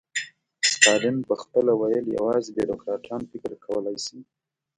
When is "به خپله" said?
1.27-1.71